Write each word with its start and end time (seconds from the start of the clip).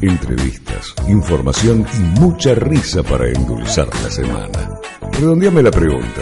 Entrevistas, 0.00 0.94
información 1.08 1.84
y 1.92 2.20
mucha 2.20 2.54
risa 2.54 3.02
para 3.02 3.26
endulzar 3.26 3.88
la 3.88 4.08
semana. 4.08 4.78
Redondeame 5.10 5.60
la 5.60 5.72
pregunta. 5.72 6.20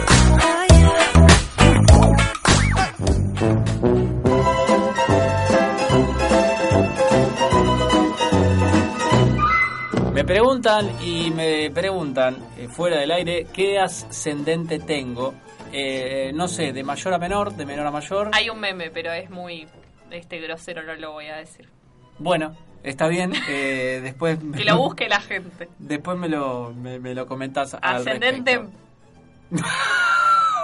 Me 10.15 10.25
preguntan 10.25 10.91
y 11.03 11.31
me 11.31 11.71
preguntan 11.71 12.37
eh, 12.57 12.69
fuera 12.69 12.99
del 12.99 13.11
aire 13.11 13.47
qué 13.53 13.79
ascendente 13.79 14.79
tengo. 14.79 15.35
Eh, 15.71 16.33
no 16.35 16.49
sé, 16.49 16.73
de 16.73 16.83
mayor 16.83 17.13
a 17.13 17.19
menor, 17.19 17.55
de 17.55 17.67
menor 17.67 17.87
a 17.87 17.91
mayor. 17.91 18.31
Hay 18.33 18.49
un 18.49 18.59
meme, 18.59 18.91
pero 18.91 19.13
es 19.13 19.29
muy 19.29 19.67
este 20.11 20.41
grosero, 20.41 20.83
no 20.83 20.95
lo 20.95 21.13
voy 21.13 21.27
a 21.27 21.37
decir. 21.37 21.69
Bueno, 22.19 22.57
está 22.87 23.09
bien. 23.09 23.33
Eh, 23.49 24.01
después 24.03 24.39
que 24.55 24.65
lo 24.65 24.79
busque 24.79 25.09
la 25.09 25.21
gente. 25.21 25.69
Después 25.79 26.19
me 26.19 26.29
lo, 26.29 26.73
me, 26.73 27.15
lo 27.15 27.27
comentas. 27.27 27.77
Ascendente 27.81 28.53
en, 28.53 28.71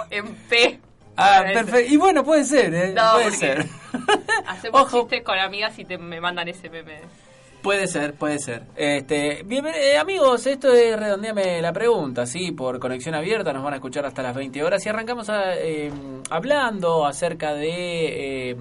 en 0.09 0.35
P. 0.49 0.79
Ah, 1.15 1.43
perfecto. 1.53 1.93
Y 1.93 1.97
bueno, 1.97 2.23
puede 2.23 2.43
ser, 2.43 2.73
¿eh? 2.73 2.93
No, 2.93 3.13
puede 3.13 3.31
ser. 3.31 3.65
Hacemos 4.47 4.91
chistes 4.91 5.21
con 5.23 5.37
amigas 5.37 5.77
y 5.77 5.85
te, 5.85 5.97
me 5.97 6.19
mandan 6.19 6.47
ese 6.47 6.69
meme. 6.69 7.01
Puede 7.61 7.87
ser, 7.87 8.13
puede 8.15 8.39
ser. 8.39 8.63
Este, 8.75 9.43
bien, 9.45 9.65
eh, 9.67 9.97
amigos, 9.97 10.45
esto 10.47 10.73
es 10.73 10.99
Redondeame 10.99 11.61
la 11.61 11.71
pregunta, 11.71 12.25
¿sí? 12.25 12.51
Por 12.51 12.77
conexión 12.77 13.15
abierta, 13.15 13.53
nos 13.53 13.63
van 13.63 13.73
a 13.73 13.75
escuchar 13.77 14.05
hasta 14.05 14.21
las 14.21 14.35
20 14.35 14.61
horas 14.63 14.85
y 14.85 14.89
arrancamos 14.89 15.29
a, 15.29 15.55
eh, 15.55 15.89
hablando 16.29 17.05
acerca 17.05 17.53
de... 17.53 18.49
Eh, 18.51 18.57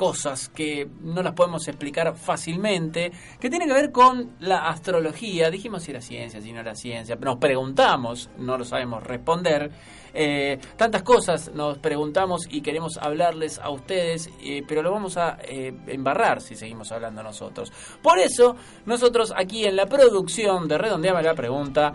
cosas 0.00 0.48
que 0.48 0.88
no 1.02 1.22
las 1.22 1.34
podemos 1.34 1.68
explicar 1.68 2.16
fácilmente, 2.16 3.12
que 3.38 3.50
tienen 3.50 3.68
que 3.68 3.74
ver 3.74 3.92
con 3.92 4.34
la 4.40 4.70
astrología. 4.70 5.50
Dijimos 5.50 5.82
si 5.82 5.90
era 5.90 6.00
ciencia, 6.00 6.40
si 6.40 6.54
no 6.54 6.60
era 6.60 6.74
ciencia, 6.74 7.16
nos 7.16 7.36
preguntamos, 7.36 8.30
no 8.38 8.56
lo 8.56 8.64
sabemos 8.64 9.04
responder. 9.04 9.70
Eh, 10.14 10.58
tantas 10.76 11.02
cosas 11.02 11.52
nos 11.54 11.76
preguntamos 11.76 12.48
y 12.50 12.62
queremos 12.62 12.96
hablarles 12.96 13.58
a 13.58 13.68
ustedes, 13.68 14.30
eh, 14.42 14.62
pero 14.66 14.82
lo 14.82 14.90
vamos 14.90 15.18
a 15.18 15.36
eh, 15.42 15.72
embarrar 15.88 16.40
si 16.40 16.56
seguimos 16.56 16.90
hablando 16.92 17.22
nosotros. 17.22 17.70
Por 18.02 18.18
eso, 18.18 18.56
nosotros 18.86 19.34
aquí 19.36 19.66
en 19.66 19.76
la 19.76 19.84
producción 19.84 20.66
de 20.66 20.78
Redondeame 20.78 21.22
la 21.22 21.34
Pregunta, 21.34 21.92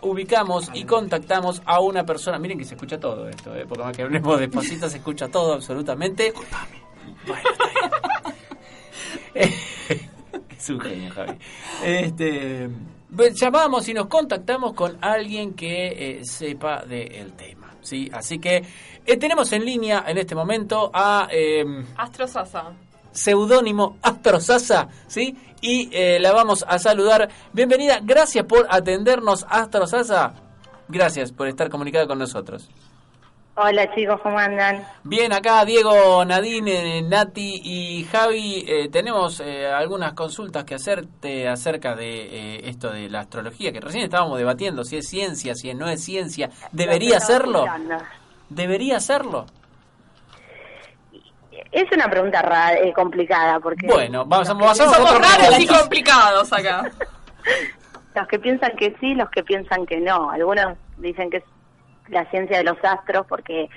ubicamos 0.00 0.70
y 0.74 0.84
contactamos 0.84 1.62
a 1.64 1.80
una 1.80 2.04
persona. 2.04 2.38
Miren 2.38 2.58
que 2.58 2.64
se 2.64 2.74
escucha 2.74 2.98
todo 2.98 3.28
esto, 3.28 3.52
porque 3.68 3.84
más 3.84 3.96
que 3.96 4.02
hablemos 4.02 4.40
despacito, 4.40 4.88
se 4.88 4.98
escucha 4.98 5.28
todo 5.28 5.54
absolutamente. 5.54 6.32
Bueno, 7.26 7.48
es 9.34 10.70
un 10.70 10.80
genio, 10.80 11.10
Javi. 11.12 11.38
Este, 11.84 12.68
llamamos 13.34 13.88
y 13.88 13.94
nos 13.94 14.06
contactamos 14.06 14.74
con 14.74 14.98
alguien 15.00 15.54
que 15.54 16.18
eh, 16.18 16.24
sepa 16.24 16.84
del 16.84 17.32
tema. 17.32 17.74
¿sí? 17.80 18.10
Así 18.12 18.38
que 18.38 18.62
eh, 19.06 19.16
tenemos 19.16 19.52
en 19.52 19.64
línea 19.64 20.04
en 20.06 20.18
este 20.18 20.34
momento 20.34 20.90
a... 20.92 21.28
Eh, 21.30 21.64
Astro 21.96 22.26
Sasa. 22.26 22.72
Seudónimo 23.12 23.96
Astro 24.02 24.40
Sasa, 24.40 24.88
¿sí? 25.06 25.36
Y 25.60 25.88
eh, 25.92 26.18
la 26.20 26.32
vamos 26.32 26.64
a 26.68 26.78
saludar. 26.78 27.28
Bienvenida, 27.52 28.00
gracias 28.02 28.44
por 28.44 28.66
atendernos, 28.70 29.46
Astro 29.48 29.86
Sasa. 29.86 30.34
Gracias 30.88 31.32
por 31.32 31.48
estar 31.48 31.68
comunicada 31.68 32.06
con 32.06 32.18
nosotros. 32.18 32.68
Hola 33.60 33.92
chicos, 33.92 34.20
¿cómo 34.22 34.38
andan? 34.38 34.86
Bien, 35.02 35.32
acá 35.32 35.64
Diego, 35.64 36.24
Nadine, 36.24 37.02
Nati 37.02 37.60
y 37.64 38.04
Javi, 38.04 38.64
eh, 38.68 38.88
tenemos 38.88 39.40
eh, 39.40 39.66
algunas 39.66 40.12
consultas 40.12 40.62
que 40.62 40.76
hacerte 40.76 41.48
acerca 41.48 41.96
de 41.96 42.06
eh, 42.06 42.68
esto 42.68 42.90
de 42.90 43.10
la 43.10 43.18
astrología, 43.18 43.72
que 43.72 43.80
recién 43.80 44.04
estábamos 44.04 44.38
debatiendo 44.38 44.84
si 44.84 44.98
es 44.98 45.08
ciencia, 45.08 45.56
si 45.56 45.74
no 45.74 45.88
es 45.88 46.04
ciencia. 46.04 46.50
¿Debería 46.70 47.18
serlo? 47.18 47.64
¿Debería 48.48 49.00
serlo? 49.00 49.46
Es 51.70 51.84
una 51.92 52.08
pregunta 52.08 52.40
rara, 52.42 52.78
complicada, 52.94 53.60
porque... 53.60 53.86
Bueno, 53.86 54.24
vamos, 54.24 54.48
a 54.48 54.74
Somos 54.74 55.18
raros 55.18 55.58
y 55.58 55.66
complicados 55.66 56.52
acá. 56.52 56.90
los 58.14 58.28
que 58.28 58.38
piensan 58.38 58.76
que 58.76 58.96
sí, 59.00 59.14
los 59.14 59.30
que 59.30 59.42
piensan 59.42 59.86
que 59.86 59.98
no. 60.00 60.30
Algunos 60.30 60.76
dicen 60.96 61.30
que 61.30 61.38
es 61.38 61.44
la 62.08 62.28
ciencia 62.30 62.58
de 62.58 62.64
los 62.64 62.76
astros 62.82 63.26
porque 63.26 63.68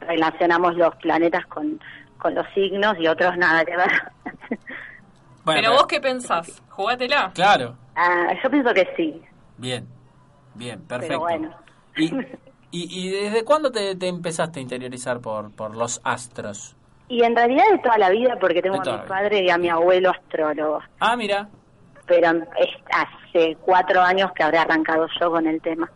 relacionamos 0.00 0.76
los 0.76 0.94
planetas 0.96 1.46
con, 1.46 1.80
con 2.18 2.34
los 2.34 2.46
signos 2.54 2.96
y 2.98 3.08
otros 3.08 3.36
nada 3.36 3.64
que 3.64 3.76
ver. 3.76 3.90
pero 5.44 5.72
vos 5.72 5.86
qué 5.86 6.00
pensás? 6.00 6.62
Jugátela. 6.68 7.32
Claro. 7.34 7.76
Ah, 7.96 8.32
yo 8.42 8.50
pienso 8.50 8.72
que 8.74 8.88
sí. 8.96 9.22
Bien, 9.56 9.86
bien, 10.54 10.80
perfecto. 10.82 11.20
bueno. 11.20 11.50
¿Y, 11.96 12.12
y, 12.70 13.10
desde 13.10 13.44
cuándo 13.44 13.72
te, 13.72 13.96
te, 13.96 14.08
empezaste 14.08 14.60
a 14.60 14.62
interiorizar 14.62 15.20
por, 15.20 15.50
por 15.52 15.74
los 15.74 16.02
astros? 16.04 16.76
Y 17.08 17.22
en 17.22 17.34
realidad 17.34 17.64
de 17.72 17.78
toda 17.78 17.98
la 17.98 18.10
vida, 18.10 18.36
porque 18.40 18.60
tengo 18.60 18.76
a 18.76 19.02
mi 19.02 19.08
padre 19.08 19.42
y 19.44 19.50
a 19.50 19.58
mi 19.58 19.68
abuelo 19.68 20.10
astrólogo. 20.10 20.80
Ah, 21.00 21.16
mira. 21.16 21.48
Pero 22.06 22.30
es 22.58 22.68
hace 22.90 23.56
cuatro 23.60 24.00
años 24.00 24.30
que 24.32 24.42
habré 24.42 24.58
arrancado 24.58 25.06
yo 25.20 25.30
con 25.30 25.46
el 25.46 25.60
tema. 25.60 25.90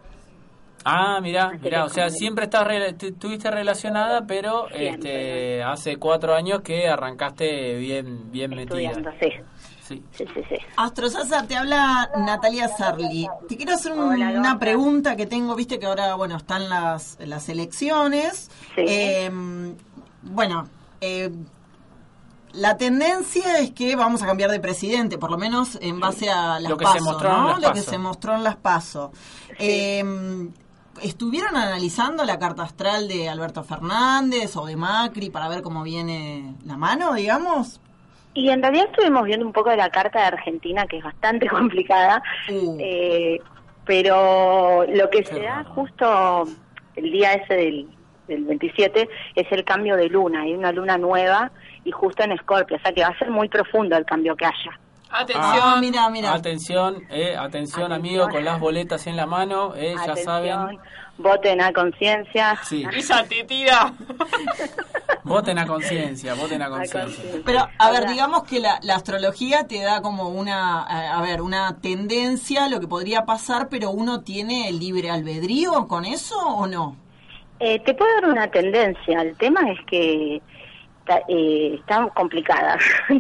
Ah, 0.84 1.20
mira, 1.22 1.52
mira, 1.60 1.84
o 1.84 1.88
sea, 1.88 2.10
siempre 2.10 2.44
estás 2.44 2.66
estuviste 3.00 3.50
relacionada, 3.50 4.26
pero 4.26 4.68
este, 4.70 5.62
hace 5.62 5.96
cuatro 5.96 6.34
años 6.34 6.60
que 6.62 6.88
arrancaste 6.88 7.76
bien, 7.76 8.32
bien 8.32 8.50
metida. 8.50 8.92
Sí. 9.20 9.28
Sí. 9.80 10.02
Sí, 10.12 10.24
sí, 10.32 10.56
Astro 10.76 11.08
te 11.46 11.56
habla 11.56 12.08
Natalia 12.16 12.68
Sarli. 12.68 13.28
Te 13.48 13.56
quiero 13.56 13.74
hacer 13.74 13.92
una 13.92 14.58
pregunta 14.58 15.16
que 15.16 15.26
tengo, 15.26 15.54
viste 15.54 15.78
que 15.78 15.86
ahora, 15.86 16.14
bueno, 16.14 16.36
están 16.36 16.68
las, 16.68 17.18
las 17.20 17.48
elecciones. 17.48 18.50
Em, 18.76 19.74
bueno, 20.22 20.68
eh, 21.02 21.30
la 22.52 22.76
tendencia 22.76 23.58
es 23.58 23.72
que 23.72 23.96
vamos 23.96 24.22
a 24.22 24.26
cambiar 24.26 24.50
de 24.50 24.60
presidente, 24.60 25.18
por 25.18 25.30
lo 25.30 25.38
menos 25.38 25.78
en 25.80 26.00
base 26.00 26.30
a 26.30 26.60
las 26.60 26.70
lo 26.70 26.76
que 26.76 26.86
se 26.86 27.00
mostró 27.00 27.30
¿no? 27.30 27.56
En 27.56 27.60
las 27.60 27.70
lo 27.70 27.74
que 27.74 27.80
se 27.80 27.98
mostró 27.98 28.34
en 28.34 28.44
las 28.44 28.56
PASO. 28.56 29.12
Eh, 29.58 30.04
¿Estuvieron 31.02 31.56
analizando 31.56 32.24
la 32.24 32.38
carta 32.38 32.62
astral 32.62 33.08
de 33.08 33.28
Alberto 33.28 33.64
Fernández 33.64 34.56
o 34.56 34.66
de 34.66 34.76
Macri 34.76 35.30
para 35.30 35.48
ver 35.48 35.62
cómo 35.62 35.82
viene 35.82 36.54
la 36.64 36.76
mano, 36.76 37.14
digamos? 37.14 37.80
Y 38.34 38.50
en 38.50 38.62
realidad 38.62 38.86
estuvimos 38.91 39.24
viendo 39.24 39.44
un 39.44 39.52
poco 39.52 39.70
de 39.70 39.78
la 39.78 39.91
carta 39.91 40.20
de 40.20 40.26
Argentina, 40.26 40.86
que 40.86 40.98
es 40.98 41.04
bastante 41.04 41.48
complicada, 41.48 42.22
uh. 42.50 42.76
eh, 42.78 43.41
pero 43.84 44.84
lo 44.86 45.10
que 45.10 45.24
se 45.24 45.41
da 45.41 45.64
justo 45.74 46.44
el 46.94 47.10
día 47.10 47.32
ese 47.32 47.54
del, 47.54 47.88
del 48.28 48.44
27 48.44 49.09
es 49.34 49.53
el 49.53 49.65
cambio 49.65 49.97
de 49.97 50.09
luna, 50.09 50.43
hay 50.43 50.55
una 50.55 50.72
luna 50.72 50.99
nueva 50.99 51.50
y 51.84 51.91
justo 51.91 52.22
en 52.22 52.33
Escorpio, 52.33 52.77
o 52.77 52.81
sea 52.81 52.93
que 52.93 53.03
va 53.03 53.09
a 53.09 53.19
ser 53.19 53.31
muy 53.31 53.49
profundo 53.49 53.97
el 53.97 54.05
cambio 54.05 54.37
que 54.37 54.47
haya. 54.47 54.78
Atención, 55.15 55.60
ah, 55.62 55.77
mira, 55.78 56.09
mira. 56.09 56.33
Atención, 56.33 57.03
eh, 57.10 57.37
atención, 57.37 57.93
amigo, 57.93 58.31
con 58.31 58.43
las 58.44 58.59
boletas 58.59 59.06
en 59.06 59.16
la 59.16 59.27
mano, 59.27 59.75
eh, 59.77 59.94
ya 60.06 60.16
saben. 60.16 60.78
Voten 61.19 61.60
a 61.60 61.71
conciencia. 61.72 62.59
Sí. 62.65 62.83
Esa 62.97 63.22
te 63.25 63.44
tira. 63.44 63.93
voten 65.22 65.59
a 65.59 65.66
conciencia, 65.66 66.33
voten 66.33 66.62
a 66.62 66.71
conciencia. 66.71 67.25
Pero, 67.44 67.69
a 67.78 67.91
ver, 67.91 68.09
digamos 68.09 68.44
que 68.44 68.59
la, 68.59 68.81
astrología 68.94 69.66
te 69.66 69.83
da 69.83 70.00
como 70.00 70.31
una, 70.31 70.83
a 70.83 71.21
ver, 71.21 71.43
una 71.43 71.77
tendencia, 71.83 72.69
lo 72.69 72.81
que 72.81 72.89
podría 72.89 73.27
pasar, 73.27 73.69
pero 73.69 73.91
uno 73.91 74.22
tiene 74.22 74.72
libre 74.72 75.10
albedrío 75.10 75.89
con 75.89 76.06
eso 76.06 76.39
o 76.39 76.66
no? 76.66 76.97
Eh, 77.64 77.78
te 77.78 77.94
puedo 77.94 78.12
dar 78.14 78.28
una 78.28 78.50
tendencia. 78.50 79.22
El 79.22 79.36
tema 79.36 79.60
es 79.70 79.78
que 79.86 80.42
está, 80.98 81.20
eh, 81.28 81.76
está 81.78 82.08
complicada. 82.08 82.76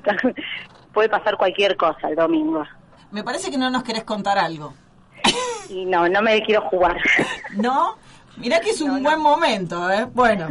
puede 0.92 1.08
pasar 1.08 1.36
cualquier 1.36 1.76
cosa 1.76 2.08
el 2.08 2.16
domingo. 2.16 2.64
Me 3.12 3.22
parece 3.22 3.52
que 3.52 3.56
no 3.56 3.70
nos 3.70 3.84
querés 3.84 4.02
contar 4.02 4.38
algo. 4.38 4.74
Y 5.68 5.84
no, 5.84 6.08
no 6.08 6.22
me 6.22 6.42
quiero 6.42 6.62
jugar. 6.62 6.96
¿No? 7.56 7.96
Mira 8.36 8.58
que 8.58 8.70
es 8.70 8.80
un 8.80 9.00
buen 9.00 9.20
momento, 9.20 9.88
¿eh? 9.88 10.06
Bueno, 10.12 10.48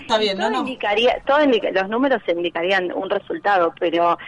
está 0.00 0.18
bien, 0.18 0.36
todo 0.36 0.50
¿no? 0.50 0.58
Indicaría, 0.58 1.22
todo 1.24 1.38
los 1.72 1.88
números 1.88 2.20
indicarían 2.26 2.90
un 2.92 3.08
resultado, 3.08 3.72
pero 3.78 4.18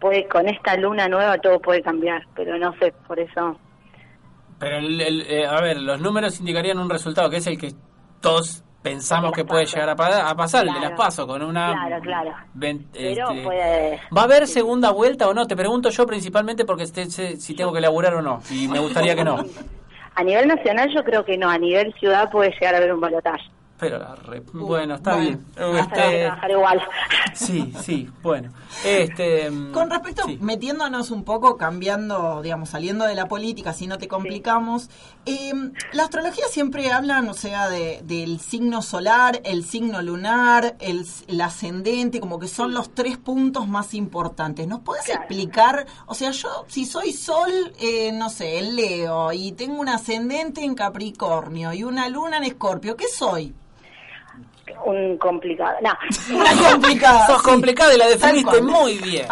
puede, 0.00 0.26
con 0.26 0.48
esta 0.48 0.76
luna 0.76 1.08
nueva 1.08 1.38
todo 1.38 1.60
puede 1.60 1.80
cambiar, 1.80 2.26
pero 2.34 2.58
no 2.58 2.74
sé, 2.78 2.92
por 3.06 3.20
eso... 3.20 3.56
Pero, 4.58 4.78
eh, 4.78 5.46
a 5.46 5.60
ver, 5.60 5.76
los 5.80 6.00
números 6.00 6.40
indicarían 6.40 6.78
un 6.78 6.90
resultado, 6.90 7.30
que 7.30 7.36
es 7.36 7.46
el 7.46 7.58
que 7.58 7.72
todos 8.20 8.62
pensamos 8.82 9.32
que 9.32 9.44
puede 9.44 9.66
llegar 9.66 9.88
a, 9.88 9.96
pasar, 9.96 10.66
el 10.66 10.74
de 10.74 10.80
las 10.80 10.92
paso, 10.92 11.26
con 11.26 11.42
una... 11.42 11.72
Claro, 11.72 12.02
claro. 12.02 12.34
Este, 12.94 14.00
¿Va 14.16 14.20
a 14.20 14.24
haber 14.24 14.46
segunda 14.46 14.92
vuelta 14.92 15.28
o 15.28 15.34
no? 15.34 15.44
Te 15.46 15.56
pregunto 15.56 15.90
yo 15.90 16.06
principalmente 16.06 16.64
porque 16.64 16.86
sé 16.86 17.36
si 17.36 17.54
tengo 17.54 17.72
que 17.72 17.80
laburar 17.80 18.14
o 18.14 18.22
no, 18.22 18.40
y 18.50 18.68
me 18.68 18.78
gustaría 18.78 19.16
que 19.16 19.24
no. 19.24 19.36
A 20.18 20.24
nivel 20.24 20.48
nacional 20.48 20.88
yo 20.94 21.04
creo 21.04 21.26
que 21.26 21.36
no, 21.36 21.50
a 21.50 21.58
nivel 21.58 21.92
ciudad 22.00 22.30
puede 22.30 22.50
llegar 22.52 22.74
a 22.74 22.78
haber 22.78 22.94
un 22.94 23.00
balotaje. 23.00 23.44
Pero 23.78 23.98
la 23.98 24.16
bueno, 24.54 24.94
está 24.94 25.16
bien. 25.16 25.44
Este, 25.56 26.30
igual. 26.50 26.82
Sí, 27.34 27.70
sí, 27.82 28.08
bueno. 28.22 28.50
Este, 28.82 29.50
mm, 29.50 29.72
Con 29.72 29.90
respecto, 29.90 30.22
metiéndonos 30.40 31.10
un 31.10 31.22
poco, 31.22 31.58
cambiando, 31.58 32.40
digamos, 32.40 32.70
saliendo 32.70 33.04
de 33.04 33.14
la 33.14 33.28
política, 33.28 33.74
si 33.74 33.86
no 33.86 33.98
te 33.98 34.08
complicamos, 34.08 34.88
em, 35.26 35.74
la 35.92 36.04
astrología 36.04 36.46
siempre 36.48 36.90
hablan, 36.90 37.28
o 37.28 37.34
sea, 37.34 37.68
de, 37.68 38.00
del 38.04 38.40
signo 38.40 38.80
solar, 38.80 39.42
el 39.44 39.66
signo 39.66 40.00
lunar, 40.00 40.76
el, 40.80 41.06
ascendente, 41.42 42.20
como 42.20 42.38
que 42.38 42.48
son 42.48 42.72
los 42.72 42.94
tres 42.94 43.18
puntos 43.18 43.68
más 43.68 43.92
importantes. 43.92 44.66
¿Nos 44.66 44.80
puedes 44.80 45.10
explicar? 45.10 45.86
O 46.06 46.14
sea, 46.14 46.30
yo, 46.30 46.64
si 46.68 46.86
soy 46.86 47.12
sol, 47.12 47.50
eh, 47.78 48.12
no 48.12 48.30
sé, 48.30 48.58
en 48.60 48.76
Leo, 48.76 49.30
y 49.34 49.52
tengo 49.52 49.78
un 49.78 49.90
ascendente 49.90 50.64
en 50.64 50.74
Capricornio 50.74 51.74
y 51.74 51.84
una 51.84 52.08
luna 52.08 52.38
en 52.38 52.44
Escorpio, 52.44 52.96
¿qué 52.96 53.08
soy? 53.08 53.54
Un 54.84 55.18
complicado. 55.18 55.76
No. 55.82 55.92
Una 56.36 56.70
complicada. 56.70 57.26
Sos 57.26 57.42
complicada 57.42 57.94
y 57.94 57.98
la 57.98 58.08
definiste 58.08 58.60
muy 58.62 58.98
bien. 58.98 59.26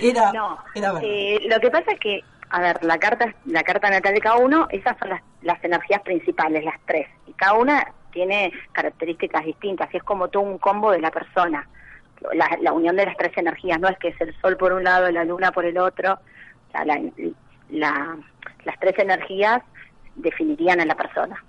Era, 0.00 0.32
no, 0.32 0.58
eh, 1.02 1.40
lo 1.48 1.60
que 1.60 1.70
pasa 1.70 1.92
es 1.92 2.00
que, 2.00 2.20
a 2.50 2.60
ver, 2.60 2.84
la 2.84 2.98
carta, 2.98 3.34
la 3.46 3.62
carta 3.62 3.90
natal 3.90 4.14
de 4.14 4.20
cada 4.20 4.36
uno, 4.36 4.66
esas 4.70 4.96
son 4.98 5.10
las, 5.10 5.22
las 5.42 5.62
energías 5.64 6.02
principales, 6.02 6.64
las 6.64 6.80
tres. 6.86 7.08
Y 7.26 7.32
cada 7.32 7.54
una 7.54 7.92
tiene 8.12 8.52
características 8.72 9.44
distintas, 9.44 9.92
y 9.92 9.98
es 9.98 10.02
como 10.02 10.28
todo 10.28 10.42
un 10.42 10.58
combo 10.58 10.90
de 10.90 11.00
la 11.00 11.10
persona. 11.10 11.68
La, 12.32 12.48
la 12.60 12.72
unión 12.72 12.96
de 12.96 13.06
las 13.06 13.16
tres 13.16 13.36
energías, 13.36 13.78
no 13.78 13.88
es 13.88 13.98
que 13.98 14.08
es 14.08 14.20
el 14.20 14.34
sol 14.40 14.56
por 14.56 14.72
un 14.72 14.82
lado, 14.82 15.10
la 15.10 15.24
luna 15.24 15.52
por 15.52 15.64
el 15.64 15.78
otro. 15.78 16.18
La, 16.72 17.00
las 17.70 18.80
tres 18.80 18.98
energías 18.98 19.62
definirían 20.16 20.80
a 20.80 20.84
la 20.84 20.96
persona. 20.96 21.44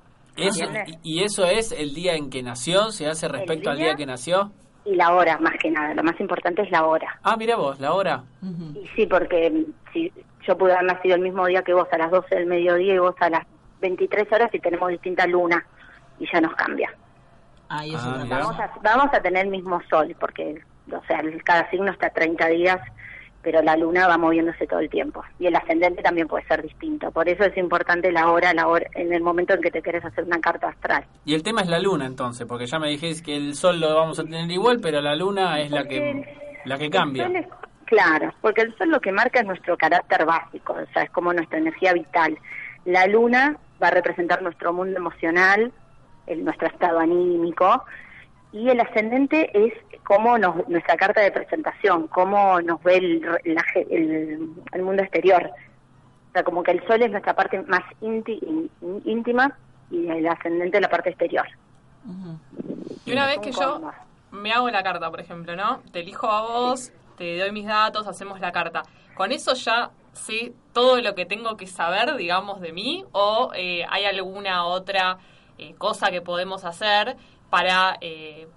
¿Y 1.03 1.23
eso 1.23 1.45
es 1.45 1.71
el 1.71 1.93
día 1.93 2.15
en 2.15 2.29
que 2.29 2.43
nació? 2.43 2.91
¿Se 2.91 3.07
hace 3.07 3.27
respecto 3.27 3.69
al 3.69 3.77
día 3.77 3.95
que 3.95 4.05
nació? 4.05 4.51
Y 4.85 4.95
la 4.95 5.13
hora, 5.13 5.37
más 5.39 5.53
que 5.61 5.69
nada. 5.69 5.93
Lo 5.93 6.03
más 6.03 6.19
importante 6.19 6.61
es 6.61 6.71
la 6.71 6.85
hora. 6.85 7.19
Ah, 7.23 7.35
mira 7.37 7.55
vos, 7.55 7.79
la 7.79 7.93
hora. 7.93 8.23
Y 8.41 8.87
sí, 8.95 9.05
porque 9.05 9.49
mm, 9.49 9.91
si 9.93 10.11
yo 10.47 10.57
pude 10.57 10.73
haber 10.73 10.85
nacido 10.85 11.15
el 11.15 11.21
mismo 11.21 11.45
día 11.45 11.61
que 11.63 11.73
vos, 11.73 11.87
a 11.91 11.97
las 11.97 12.11
12 12.11 12.35
del 12.35 12.45
mediodía, 12.47 12.95
y 12.95 12.99
vos 12.99 13.15
a 13.19 13.29
las 13.29 13.45
23 13.81 14.31
horas, 14.31 14.49
y 14.53 14.59
tenemos 14.59 14.89
distinta 14.89 15.27
luna, 15.27 15.65
y 16.19 16.27
ya 16.31 16.41
nos 16.41 16.55
cambia. 16.55 16.91
Ah, 17.69 17.83
vamos, 18.27 18.59
a, 18.59 18.71
vamos 18.81 19.13
a 19.13 19.21
tener 19.21 19.45
el 19.45 19.51
mismo 19.51 19.79
sol, 19.89 20.15
porque 20.19 20.63
o 20.91 21.03
sea, 21.05 21.21
cada 21.43 21.69
signo 21.69 21.91
está 21.91 22.09
30 22.09 22.47
días 22.47 22.79
pero 23.41 23.61
la 23.61 23.75
luna 23.77 24.07
va 24.07 24.17
moviéndose 24.17 24.67
todo 24.67 24.79
el 24.79 24.89
tiempo 24.89 25.23
y 25.39 25.47
el 25.47 25.55
ascendente 25.55 26.01
también 26.01 26.27
puede 26.27 26.45
ser 26.45 26.61
distinto. 26.61 27.11
Por 27.11 27.29
eso 27.29 27.43
es 27.43 27.55
importante 27.57 28.11
la 28.11 28.29
hora, 28.29 28.53
la 28.53 28.67
hora 28.67 28.85
en 28.95 29.13
el 29.13 29.21
momento 29.21 29.53
en 29.53 29.61
que 29.61 29.71
te 29.71 29.81
quieres 29.81 30.03
hacer 30.03 30.25
una 30.25 30.39
carta 30.39 30.67
astral. 30.67 31.05
Y 31.25 31.33
el 31.33 31.43
tema 31.43 31.61
es 31.61 31.67
la 31.67 31.79
luna 31.79 32.05
entonces, 32.05 32.45
porque 32.47 32.65
ya 32.65 32.79
me 32.79 32.89
dijiste 32.89 33.23
que 33.23 33.35
el 33.37 33.55
sol 33.55 33.79
lo 33.79 33.95
vamos 33.95 34.19
a 34.19 34.23
tener 34.23 34.49
igual, 34.51 34.79
pero 34.81 35.01
la 35.01 35.15
luna 35.15 35.59
es 35.59 35.71
la 35.71 35.85
que 35.85 36.25
la 36.65 36.77
que 36.77 36.89
cambia. 36.89 37.29
claro, 37.85 38.33
porque 38.41 38.61
el 38.61 38.77
sol 38.77 38.89
lo 38.89 38.99
que 38.99 39.11
marca 39.11 39.39
es 39.39 39.45
nuestro 39.45 39.77
carácter 39.77 40.25
básico, 40.25 40.73
o 40.73 40.93
sea, 40.93 41.03
es 41.03 41.09
como 41.11 41.33
nuestra 41.33 41.57
energía 41.57 41.93
vital. 41.93 42.37
La 42.85 43.07
luna 43.07 43.57
va 43.81 43.87
a 43.87 43.91
representar 43.91 44.41
nuestro 44.41 44.73
mundo 44.73 44.97
emocional, 44.97 45.71
el, 46.27 46.43
nuestro 46.43 46.67
estado 46.67 46.99
anímico, 46.99 47.83
y 48.51 48.69
el 48.69 48.79
ascendente 48.79 49.51
es 49.53 49.73
cómo 50.03 50.37
nos, 50.37 50.67
nuestra 50.67 50.97
carta 50.97 51.21
de 51.21 51.31
presentación, 51.31 52.07
cómo 52.07 52.59
nos 52.61 52.81
ve 52.83 52.97
el, 52.97 53.25
el, 54.71 54.83
mundo 54.83 55.03
exterior. 55.03 55.51
O 56.29 56.31
sea, 56.33 56.43
como 56.43 56.63
que 56.63 56.71
el 56.71 56.85
sol 56.87 57.01
es 57.01 57.11
nuestra 57.11 57.35
parte 57.35 57.61
más 57.63 57.83
íntima 58.01 59.57
y 59.91 60.07
el 60.07 60.27
ascendente 60.27 60.81
la 60.81 60.89
parte 60.89 61.09
exterior. 61.09 61.47
Y 63.05 63.11
una 63.11 63.27
vez 63.27 63.39
que 63.39 63.51
yo 63.51 63.81
me 64.31 64.51
hago 64.51 64.69
la 64.69 64.83
carta, 64.83 65.09
por 65.09 65.19
ejemplo, 65.19 65.55
¿no? 65.55 65.81
Te 65.91 65.99
elijo 65.99 66.27
a 66.27 66.41
vos, 66.41 66.91
te 67.17 67.37
doy 67.37 67.51
mis 67.51 67.67
datos, 67.67 68.07
hacemos 68.07 68.39
la 68.39 68.51
carta. 68.51 68.83
¿Con 69.15 69.31
eso 69.31 69.53
ya 69.53 69.91
sé 70.13 70.53
todo 70.73 71.01
lo 71.01 71.13
que 71.13 71.25
tengo 71.25 71.55
que 71.55 71.67
saber, 71.67 72.15
digamos, 72.15 72.61
de 72.61 72.71
mí? 72.71 73.05
¿O 73.11 73.51
eh, 73.55 73.85
hay 73.89 74.05
alguna 74.05 74.65
otra 74.65 75.19
eh, 75.57 75.75
cosa 75.77 76.09
que 76.09 76.21
podemos 76.21 76.65
hacer 76.65 77.17
para 77.49 77.97
eh, 78.01 78.47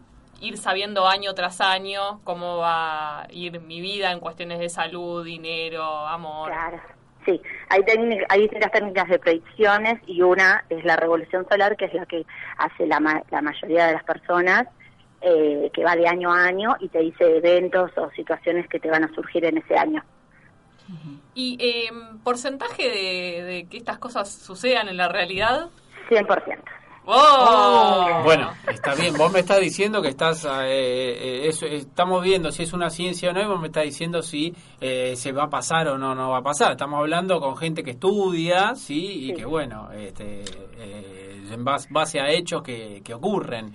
ir 0.40 0.58
sabiendo 0.58 1.06
año 1.06 1.34
tras 1.34 1.60
año 1.60 2.20
cómo 2.24 2.58
va 2.58 3.22
a 3.22 3.26
ir 3.30 3.60
mi 3.60 3.80
vida 3.80 4.12
en 4.12 4.20
cuestiones 4.20 4.58
de 4.58 4.68
salud, 4.68 5.24
dinero, 5.24 5.84
amor. 5.84 6.50
Claro, 6.50 6.80
sí, 7.24 7.40
hay, 7.68 7.80
hay 8.28 8.40
distintas 8.40 8.72
técnicas 8.72 9.08
de 9.08 9.18
predicciones 9.18 10.00
y 10.06 10.22
una 10.22 10.64
es 10.68 10.84
la 10.84 10.96
revolución 10.96 11.46
solar, 11.48 11.76
que 11.76 11.86
es 11.86 11.94
la 11.94 12.06
que 12.06 12.26
hace 12.58 12.86
la, 12.86 13.24
la 13.30 13.42
mayoría 13.42 13.86
de 13.86 13.92
las 13.94 14.04
personas, 14.04 14.66
eh, 15.20 15.70
que 15.72 15.84
va 15.84 15.94
de 15.94 16.08
año 16.08 16.32
a 16.32 16.44
año 16.44 16.76
y 16.80 16.88
te 16.88 16.98
dice 16.98 17.36
eventos 17.36 17.92
o 17.96 18.10
situaciones 18.10 18.68
que 18.68 18.80
te 18.80 18.90
van 18.90 19.04
a 19.04 19.14
surgir 19.14 19.44
en 19.44 19.58
ese 19.58 19.76
año. 19.76 20.04
¿Y 21.34 21.56
eh, 21.58 21.90
porcentaje 22.22 22.82
de, 22.82 23.42
de 23.44 23.66
que 23.66 23.78
estas 23.78 23.98
cosas 23.98 24.30
sucedan 24.30 24.88
en 24.88 24.98
la 24.98 25.08
realidad? 25.08 25.70
100%. 26.10 26.58
¡Oh! 27.04 28.20
Bueno, 28.22 28.52
está 28.68 28.94
bien. 28.94 29.16
Vos 29.16 29.32
me 29.32 29.40
estás 29.40 29.60
diciendo 29.60 30.00
que 30.00 30.08
estás. 30.08 30.44
Eh, 30.44 31.48
eh 31.48 31.50
estamos 31.72 32.22
viendo 32.22 32.52
si 32.52 32.62
es 32.62 32.72
una 32.72 32.90
ciencia 32.90 33.30
o 33.30 33.32
no, 33.32 33.42
y 33.42 33.46
vos 33.46 33.60
me 33.60 33.66
estás 33.66 33.84
diciendo 33.84 34.22
si 34.22 34.54
eh, 34.80 35.14
se 35.16 35.32
va 35.32 35.44
a 35.44 35.50
pasar 35.50 35.88
o 35.88 35.98
no, 35.98 36.14
no 36.14 36.30
va 36.30 36.38
a 36.38 36.42
pasar. 36.42 36.72
Estamos 36.72 37.00
hablando 37.00 37.40
con 37.40 37.56
gente 37.56 37.82
que 37.82 37.92
estudia, 37.92 38.74
¿sí? 38.76 39.30
Y 39.30 39.34
que, 39.34 39.44
bueno, 39.44 39.90
este, 39.92 40.42
eh, 40.78 41.42
en 41.50 41.64
base 41.64 42.20
a 42.20 42.30
hechos 42.30 42.62
que, 42.62 43.02
que 43.04 43.14
ocurren. 43.14 43.74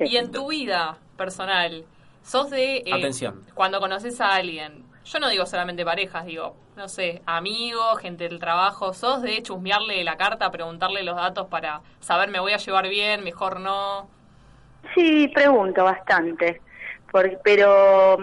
Y 0.00 0.16
en 0.16 0.30
tu 0.30 0.48
vida 0.48 0.98
personal, 1.16 1.84
sos 2.22 2.50
de. 2.50 2.84
Atención. 2.92 3.42
Cuando 3.54 3.80
conoces 3.80 4.20
a 4.20 4.34
alguien, 4.34 4.84
yo 5.04 5.18
no 5.18 5.28
digo 5.28 5.46
solamente 5.46 5.84
parejas, 5.84 6.24
digo, 6.24 6.56
no 6.76 6.88
sé, 6.88 7.22
amigos, 7.26 7.98
gente 8.00 8.28
del 8.28 8.38
trabajo, 8.38 8.94
sos 8.94 9.22
de 9.22 9.42
chusmearle 9.42 10.02
la 10.04 10.16
carta, 10.16 10.50
preguntarle 10.50 11.02
los 11.02 11.16
datos 11.16 11.48
para 11.48 11.80
saber 12.00 12.30
me 12.30 12.40
voy 12.40 12.52
a 12.52 12.58
llevar 12.58 12.88
bien, 12.88 13.24
mejor 13.24 13.60
no. 13.60 14.08
Sí, 14.94 15.28
pregunto 15.28 15.84
bastante, 15.84 16.60
pero, 17.42 18.16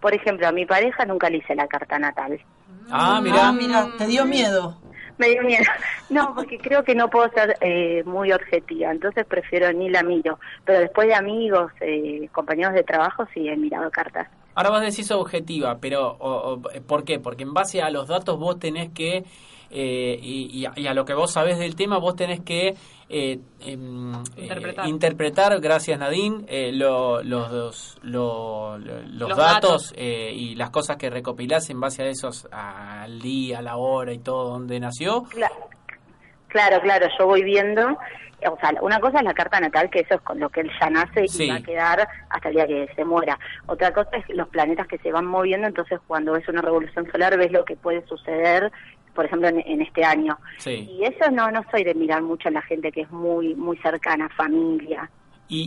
por 0.00 0.14
ejemplo, 0.14 0.48
a 0.48 0.52
mi 0.52 0.66
pareja 0.66 1.04
nunca 1.04 1.30
le 1.30 1.38
hice 1.38 1.54
la 1.54 1.66
carta 1.66 1.98
natal. 1.98 2.40
Ah, 2.90 3.20
mira, 3.22 3.48
ah, 3.48 3.52
mira, 3.52 3.88
te 3.96 4.06
dio 4.06 4.24
miedo. 4.24 4.78
Me 5.18 5.28
dio 5.28 5.42
miedo. 5.42 5.64
No, 6.10 6.34
porque 6.34 6.58
creo 6.58 6.84
que 6.84 6.94
no 6.94 7.08
puedo 7.08 7.28
ser 7.30 7.56
eh, 7.60 8.04
muy 8.04 8.30
objetiva, 8.30 8.90
entonces 8.90 9.24
prefiero 9.26 9.72
ni 9.72 9.88
la 9.88 10.02
miro. 10.02 10.38
Pero 10.64 10.80
después 10.80 11.08
de 11.08 11.14
amigos, 11.14 11.72
eh, 11.80 12.28
compañeros 12.30 12.74
de 12.74 12.84
trabajo, 12.84 13.26
sí 13.32 13.48
he 13.48 13.56
mirado 13.56 13.90
cartas. 13.90 14.28
Ahora 14.54 14.70
vos 14.70 14.80
decís 14.80 15.10
objetiva, 15.10 15.78
pero 15.80 16.60
¿por 16.86 17.04
qué? 17.04 17.18
Porque 17.18 17.42
en 17.42 17.54
base 17.54 17.82
a 17.82 17.90
los 17.90 18.08
datos 18.08 18.38
vos 18.38 18.58
tenés 18.58 18.90
que, 18.92 19.24
eh, 19.70 20.18
y, 20.22 20.64
a, 20.66 20.94
lo 20.94 21.04
que 21.04 21.14
vos 21.14 21.32
sabés 21.32 21.58
del 21.58 21.74
tema, 21.74 21.98
vos 21.98 22.14
tenés 22.14 22.40
que 22.40 22.74
eh, 23.08 23.38
em, 23.60 24.14
eh, 24.36 24.74
interpretar. 24.86 25.60
gracias 25.60 25.98
Nadine, 25.98 26.72
los, 26.72 27.24
los, 27.24 27.98
los, 28.02 29.36
datos, 29.36 29.92
y 29.96 30.54
las 30.54 30.70
cosas 30.70 30.96
que 30.96 31.10
recopilás 31.10 31.68
en 31.70 31.80
base 31.80 32.04
a 32.04 32.06
esos, 32.06 32.46
al 32.52 33.20
día, 33.20 33.58
a 33.58 33.62
la 33.62 33.76
hora 33.76 34.12
y 34.12 34.18
todo, 34.18 34.50
donde 34.50 34.78
nació. 34.78 35.24
Claro, 36.48 36.80
claro, 36.80 37.08
yo 37.18 37.26
voy 37.26 37.42
viendo 37.42 37.98
o 38.50 38.58
sea, 38.58 38.72
una 38.80 39.00
cosa 39.00 39.18
es 39.18 39.24
la 39.24 39.34
carta 39.34 39.60
natal, 39.60 39.90
que 39.90 40.00
eso 40.00 40.14
es 40.14 40.20
con 40.20 40.38
lo 40.40 40.48
que 40.50 40.60
él 40.60 40.70
ya 40.80 40.90
nace 40.90 41.26
y 41.26 41.48
va 41.48 41.56
a 41.56 41.62
quedar 41.62 42.08
hasta 42.28 42.48
el 42.48 42.54
día 42.54 42.66
que 42.66 42.88
se 42.94 43.04
muera. 43.04 43.38
Otra 43.66 43.92
cosa 43.92 44.10
es 44.16 44.36
los 44.36 44.48
planetas 44.48 44.86
que 44.86 44.98
se 44.98 45.12
van 45.12 45.26
moviendo, 45.26 45.66
entonces 45.66 46.00
cuando 46.06 46.32
ves 46.32 46.48
una 46.48 46.62
revolución 46.62 47.10
solar 47.10 47.36
ves 47.36 47.52
lo 47.52 47.64
que 47.64 47.76
puede 47.76 48.06
suceder, 48.06 48.70
por 49.14 49.26
ejemplo, 49.26 49.48
en, 49.48 49.80
este 49.80 50.04
año. 50.04 50.38
Y 50.66 51.04
eso 51.04 51.30
no, 51.30 51.50
no 51.50 51.64
soy 51.70 51.84
de 51.84 51.94
mirar 51.94 52.22
mucho 52.22 52.48
a 52.48 52.52
la 52.52 52.62
gente 52.62 52.90
que 52.90 53.02
es 53.02 53.10
muy, 53.10 53.54
muy 53.54 53.76
cercana, 53.78 54.28
familia. 54.30 55.08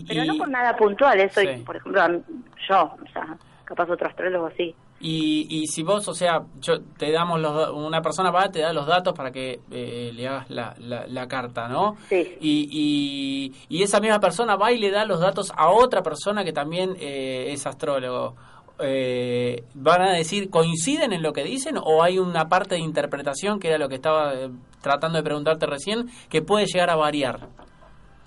Pero 0.07 0.25
no 0.25 0.38
por 0.38 0.50
nada 0.50 0.75
puntual, 0.75 1.19
eso, 1.19 1.41
por 1.65 1.77
ejemplo, 1.77 2.24
yo, 2.67 2.96
o 3.01 3.12
sea, 3.13 3.38
capaz 3.63 3.89
otro 3.89 4.07
astrólogo 4.07 4.51
sí. 4.57 4.75
Y, 5.00 5.48
y 5.50 5.68
si 5.68 5.84
vos, 5.84 6.08
o 6.08 6.13
sea, 6.13 6.42
yo, 6.60 6.82
te 6.98 7.12
damos 7.12 7.39
los, 7.39 7.70
una 7.70 8.01
persona 8.01 8.32
va, 8.32 8.50
te 8.50 8.62
da 8.62 8.74
los 8.74 8.88
datos 8.88 9.13
para 9.13 9.32
que 9.32 9.60
eh, 9.72 10.12
le 10.13 10.27
hagas 10.27 10.50
la, 10.50 10.74
la, 10.80 11.27
carta, 11.27 11.68
¿no? 11.68 11.98
Sí. 12.10 12.38
Y, 12.42 13.54
y, 13.70 13.84
esa 13.84 14.00
misma 14.00 14.20
persona 14.20 14.56
va 14.56 14.72
y 14.72 14.80
le 14.80 14.89
da 14.89 15.06
los 15.06 15.20
datos 15.20 15.54
a 15.56 15.70
otra 15.70 16.01
persona 16.01 16.44
que 16.44 16.51
también 16.51 16.96
eh, 17.00 17.51
es 17.51 17.68
astrólogo. 17.68 18.36
Eh, 18.80 19.63
¿Van 19.75 20.01
a 20.01 20.13
decir, 20.13 20.50
coinciden 20.50 21.13
en 21.13 21.22
lo 21.22 21.32
que 21.32 21.44
dicen 21.44 21.77
o 21.80 22.01
hay 22.01 22.18
una 22.18 22.50
parte 22.50 22.75
de 22.75 22.82
interpretación, 22.82 23.60
que 23.60 23.70
era 23.70 23.77
lo 23.77 23.89
que 23.89 23.96
estaba 23.96 24.34
tratando 24.82 25.18
de 25.18 25.24
preguntarte 25.24 25.68
recién, 25.68 26.08
que 26.30 26.42
puede 26.42 26.66
llegar 26.66 26.89
a 26.89 26.96
variar? 26.96 27.39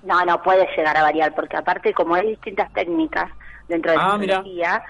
No, 0.05 0.25
no 0.25 0.41
puede 0.41 0.69
llegar 0.77 0.97
a 0.97 1.03
variar, 1.03 1.35
porque 1.35 1.57
aparte 1.57 1.93
como 1.93 2.15
hay 2.15 2.29
distintas 2.29 2.73
técnicas 2.73 3.31
dentro 3.69 3.91
de 3.91 3.99
la 3.99 4.05
ah, 4.05 4.83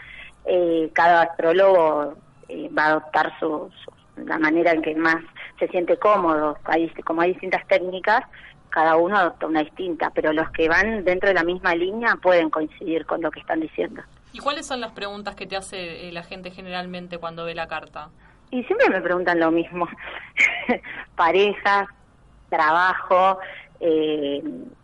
eh, 0.44 0.90
cada 0.92 1.22
astrólogo 1.22 2.14
eh, 2.48 2.68
va 2.76 2.84
a 2.84 2.88
adoptar 2.88 3.32
su, 3.38 3.70
la 4.16 4.38
manera 4.38 4.72
en 4.72 4.82
que 4.82 4.94
más 4.94 5.16
se 5.58 5.68
siente 5.68 5.96
cómodo. 5.96 6.58
Hay, 6.64 6.88
como 7.04 7.20
hay 7.20 7.32
distintas 7.32 7.66
técnicas, 7.66 8.22
cada 8.70 8.96
uno 8.96 9.16
adopta 9.16 9.46
una 9.46 9.62
distinta, 9.62 10.10
pero 10.10 10.32
los 10.32 10.50
que 10.50 10.68
van 10.68 11.04
dentro 11.04 11.28
de 11.28 11.34
la 11.34 11.44
misma 11.44 11.74
línea 11.74 12.16
pueden 12.16 12.50
coincidir 12.50 13.04
con 13.04 13.20
lo 13.20 13.30
que 13.30 13.40
están 13.40 13.60
diciendo. 13.60 14.02
¿Y 14.32 14.38
cuáles 14.38 14.66
son 14.66 14.80
las 14.80 14.92
preguntas 14.92 15.34
que 15.34 15.46
te 15.46 15.56
hace 15.56 16.08
eh, 16.08 16.12
la 16.12 16.22
gente 16.22 16.50
generalmente 16.50 17.18
cuando 17.18 17.44
ve 17.44 17.54
la 17.54 17.66
carta? 17.66 18.10
Y 18.50 18.62
siempre 18.64 18.88
me 18.88 19.00
preguntan 19.00 19.40
lo 19.40 19.50
mismo. 19.50 19.88
Parejas, 21.16 21.88
trabajo, 22.48 23.38
eh, 23.80 24.42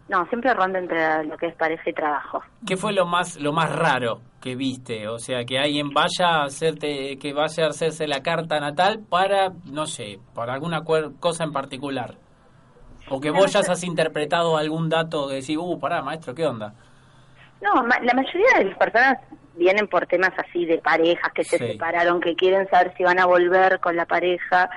no, 0.09 0.25
siempre 0.27 0.55
ronda 0.55 0.79
entre 0.79 1.25
lo 1.25 1.37
que 1.37 1.47
es 1.47 1.55
pareja 1.55 1.91
y 1.91 1.93
trabajo. 1.93 2.43
¿Qué 2.67 2.77
fue 2.77 2.93
lo 2.93 3.07
más 3.07 3.39
lo 3.39 3.53
más 3.53 3.75
raro 3.75 4.21
que 4.41 4.57
viste? 4.57 5.09
O 5.09 5.19
sea, 5.19 5.45
que 5.45 5.59
alguien 5.59 5.91
vaya 5.91 6.29
a 6.29 6.45
hacerte 6.45 7.19
que 7.19 7.33
vaya 7.33 7.67
a 7.67 7.69
hacerse 7.69 8.07
la 8.07 8.23
carta 8.23 8.59
natal 8.61 9.05
para 9.09 9.51
no 9.65 9.87
sé, 9.87 10.19
para 10.35 10.55
alguna 10.55 10.83
cosa 10.85 11.45
en 11.45 11.53
particular. 11.53 12.15
O 13.09 13.21
que 13.21 13.31
vos 13.31 13.53
ya 13.53 13.61
has 13.61 13.85
interpretado 13.85 14.57
algún 14.57 14.89
dato 14.89 15.29
de 15.29 15.37
decir, 15.37 15.59
"Uh, 15.59 15.79
pará, 15.79 16.03
maestro, 16.03 16.35
¿qué 16.35 16.47
onda?" 16.47 16.75
No, 17.61 17.87
la 17.87 18.15
mayoría 18.15 18.59
de 18.59 18.65
las 18.65 18.79
personas 18.79 19.19
vienen 19.57 19.87
por 19.89 20.07
temas 20.07 20.33
así 20.39 20.67
de 20.67 20.79
parejas 20.79 21.33
que 21.33 21.45
se 21.45 21.59
separaron, 21.59 22.21
que 22.21 22.35
quieren 22.35 22.69
saber 22.69 22.95
si 22.97 23.05
van 23.05 23.19
a 23.19 23.27
volver 23.27 23.81
con 23.81 23.97
la 23.97 24.07
pareja, 24.07 24.71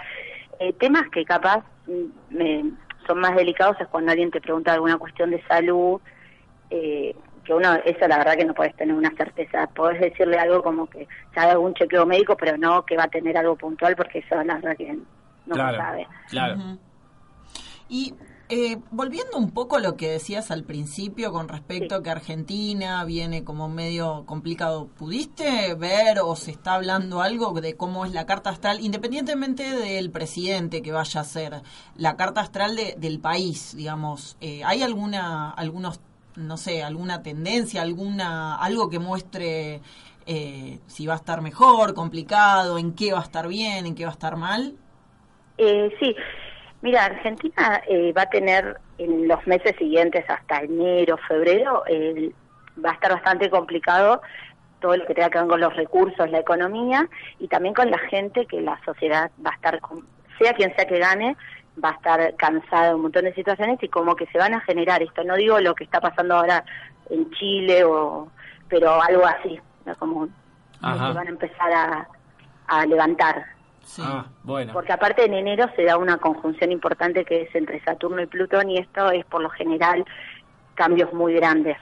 eh, 0.59 0.73
temas 0.73 1.09
que 1.11 1.25
capaz 1.25 1.63
mm, 1.87 2.35
me 2.37 2.63
son 3.09 3.19
más 3.19 3.35
delicados 3.35 3.75
es 3.81 3.87
cuando 3.87 4.11
alguien 4.11 4.29
te 4.29 4.39
pregunta 4.39 4.73
alguna 4.73 4.99
cuestión 4.99 5.31
de 5.31 5.41
salud, 5.47 5.99
eh, 6.69 7.15
que 7.43 7.53
uno, 7.53 7.73
eso 7.83 8.07
la 8.07 8.19
verdad 8.19 8.35
que 8.35 8.45
no 8.45 8.53
puedes 8.53 8.75
tener 8.75 8.95
una 8.95 9.09
certeza. 9.17 9.65
Podés 9.65 9.99
decirle 9.99 10.37
algo 10.37 10.61
como 10.61 10.85
que 10.87 11.07
se 11.33 11.39
haga 11.39 11.53
algún 11.53 11.73
chequeo 11.73 12.05
médico, 12.05 12.37
pero 12.37 12.55
no 12.55 12.85
que 12.85 12.95
va 12.95 13.05
a 13.05 13.07
tener 13.07 13.35
algo 13.35 13.55
puntual, 13.55 13.95
porque 13.95 14.19
eso 14.19 14.35
la 14.43 14.55
verdad 14.55 14.77
que 14.77 14.95
no 15.47 15.55
se 15.55 15.77
sabe. 15.77 16.07
Claro. 16.29 16.77
Y 17.89 18.13
eh, 18.51 18.79
volviendo 18.89 19.37
un 19.37 19.51
poco 19.51 19.77
a 19.77 19.79
lo 19.79 19.95
que 19.95 20.09
decías 20.09 20.49
al 20.49 20.63
principio 20.63 21.31
con 21.31 21.47
respecto 21.47 21.93
a 21.93 22.01
que 22.01 22.09
Argentina 22.09 23.05
viene 23.05 23.43
como 23.43 23.69
medio 23.69 24.25
complicado, 24.25 24.87
¿pudiste 24.87 25.75
ver 25.75 26.17
o 26.23 26.35
se 26.35 26.49
está 26.49 26.73
hablando 26.73 27.21
algo 27.21 27.61
de 27.61 27.75
cómo 27.75 28.05
es 28.05 28.11
la 28.11 28.25
carta 28.25 28.49
astral, 28.49 28.79
independientemente 28.81 29.69
del 29.69 30.09
presidente 30.09 30.81
que 30.81 30.91
vaya 30.91 31.21
a 31.21 31.25
ser, 31.25 31.61
la 31.95 32.17
carta 32.17 32.41
astral 32.41 32.75
del 32.97 33.19
país, 33.19 33.75
digamos? 33.77 34.35
Eh, 34.41 34.63
¿Hay 34.65 34.81
alguna, 34.81 35.51
algunos, 35.51 36.01
no 36.35 36.57
sé, 36.57 36.81
alguna 36.81 37.21
tendencia, 37.21 37.83
alguna, 37.83 38.55
algo 38.55 38.89
que 38.89 38.97
muestre 38.97 39.81
eh, 40.25 40.79
si 40.87 41.05
va 41.05 41.13
a 41.13 41.17
estar 41.17 41.41
mejor, 41.41 41.93
complicado, 41.93 42.79
en 42.79 42.93
qué 42.95 43.13
va 43.13 43.19
a 43.19 43.23
estar 43.23 43.47
bien, 43.47 43.85
en 43.85 43.93
qué 43.93 44.05
va 44.05 44.09
a 44.09 44.13
estar 44.13 44.37
mal? 44.37 44.75
sí. 45.57 46.15
Mira, 46.81 47.05
Argentina 47.05 47.81
eh, 47.87 48.13
va 48.13 48.23
a 48.23 48.29
tener 48.29 48.77
en 48.97 49.27
los 49.27 49.45
meses 49.45 49.75
siguientes, 49.77 50.23
hasta 50.29 50.61
enero, 50.61 51.17
febrero, 51.27 51.83
va 52.83 52.91
a 52.91 52.93
estar 52.93 53.11
bastante 53.11 53.49
complicado 53.49 54.21
todo 54.79 54.95
lo 54.95 55.05
que 55.05 55.13
tenga 55.13 55.29
que 55.29 55.39
ver 55.39 55.47
con 55.47 55.59
los 55.59 55.75
recursos, 55.75 56.29
la 56.31 56.39
economía 56.39 57.07
y 57.37 57.47
también 57.47 57.73
con 57.73 57.91
la 57.91 57.97
gente 57.97 58.45
que 58.45 58.61
la 58.61 58.79
sociedad 58.85 59.29
va 59.45 59.51
a 59.51 59.55
estar, 59.55 59.79
sea 60.37 60.53
quien 60.53 60.73
sea 60.75 60.85
que 60.85 60.99
gane, 60.99 61.35
va 61.83 61.89
a 61.89 61.93
estar 61.93 62.35
cansada 62.35 62.89
de 62.89 62.95
un 62.95 63.01
montón 63.01 63.25
de 63.25 63.33
situaciones 63.33 63.81
y 63.81 63.89
como 63.89 64.15
que 64.15 64.25
se 64.27 64.37
van 64.37 64.53
a 64.53 64.61
generar 64.61 65.03
esto. 65.03 65.23
No 65.23 65.35
digo 65.35 65.59
lo 65.59 65.75
que 65.75 65.83
está 65.83 65.99
pasando 65.99 66.37
ahora 66.37 66.63
en 67.09 67.29
Chile, 67.31 67.83
o 67.83 68.29
pero 68.69 69.01
algo 69.01 69.25
así, 69.25 69.59
como 69.97 70.27
que 70.27 70.31
van 70.81 71.27
a 71.27 71.29
empezar 71.29 72.07
a 72.67 72.85
levantar. 72.85 73.58
Ah, 73.99 74.25
bueno. 74.43 74.73
Porque 74.73 74.93
aparte 74.93 75.25
en 75.25 75.33
enero 75.33 75.69
se 75.75 75.83
da 75.83 75.97
una 75.97 76.17
conjunción 76.17 76.71
importante 76.71 77.25
que 77.25 77.43
es 77.43 77.55
entre 77.55 77.83
Saturno 77.83 78.21
y 78.21 78.27
Plutón 78.27 78.69
y 78.69 78.77
esto 78.77 79.09
es 79.11 79.25
por 79.25 79.41
lo 79.41 79.49
general 79.49 80.05
cambios 80.75 81.11
muy 81.13 81.33
grandes. 81.33 81.77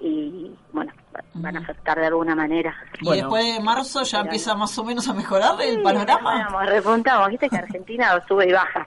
Y 0.00 0.52
bueno, 0.72 0.92
van 1.34 1.56
a 1.56 1.60
afectar 1.60 1.98
de 1.98 2.06
alguna 2.06 2.34
manera. 2.36 2.74
Y 3.00 3.10
después 3.10 3.54
de 3.54 3.60
marzo 3.60 4.02
ya 4.04 4.20
empieza 4.20 4.54
más 4.54 4.76
o 4.78 4.84
menos 4.84 5.08
a 5.08 5.14
mejorar 5.14 5.60
el 5.60 5.82
panorama. 5.82 6.46
Vamos, 6.50 6.66
repuntamos, 6.66 7.28
viste 7.30 7.48
que 7.48 7.56
Argentina 7.56 8.22
sube 8.28 8.48
y 8.48 8.52
baja. 8.52 8.86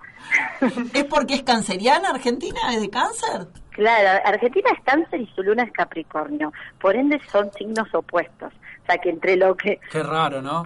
¿Es 0.94 1.04
porque 1.06 1.36
es 1.36 1.44
canceriana 1.44 2.10
Argentina? 2.10 2.60
¿Es 2.72 2.82
de 2.82 2.90
cáncer? 2.90 3.48
Claro, 3.72 4.22
Argentina 4.26 4.70
es 4.78 4.84
cáncer 4.84 5.22
y 5.22 5.28
su 5.36 5.44
luna 5.44 5.64
es 5.64 5.72
Capricornio. 5.72 6.54
Por 6.80 6.96
ende 6.96 7.20
son 7.32 7.52
signos 7.54 7.94
opuestos. 7.94 8.54
O 8.54 8.86
sea 8.86 8.98
que 8.98 9.10
entre 9.10 9.36
lo 9.36 9.56
que... 9.56 9.80
Qué 9.92 10.04
raro, 10.04 10.42
¿no? 10.42 10.64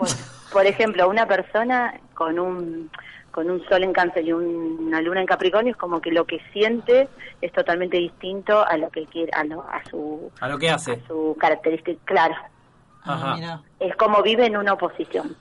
Por 0.52 0.66
ejemplo, 0.66 1.08
una 1.10 1.28
persona 1.28 2.00
con 2.14 2.40
un 2.40 2.90
con 3.32 3.52
un 3.52 3.62
sol 3.68 3.84
en 3.84 3.92
cáncer 3.92 4.26
y 4.26 4.32
una 4.32 5.02
luna 5.02 5.20
en 5.20 5.26
capricornio 5.26 5.72
es 5.72 5.78
como 5.78 6.00
que 6.00 6.10
lo 6.10 6.26
que 6.26 6.40
siente 6.54 7.10
es 7.42 7.52
totalmente 7.52 7.98
distinto 7.98 8.66
a 8.66 8.78
lo 8.78 8.90
que 8.90 9.06
quiere 9.08 9.30
a, 9.34 9.42
a 9.42 9.84
su 9.90 10.32
a 10.40 10.48
lo 10.48 10.58
que 10.58 10.70
hace 10.70 10.94
a 10.94 11.08
su 11.08 11.36
característica 11.38 12.00
claro 12.06 12.34
Ajá. 13.04 13.62
es 13.82 13.94
como 13.98 14.24
vive 14.24 14.46
en 14.46 14.56
una 14.56 14.72
oposición 14.72 15.36